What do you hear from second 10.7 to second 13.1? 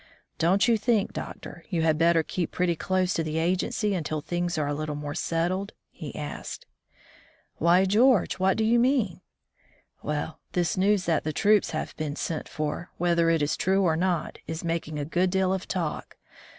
news that the troops have been sent for,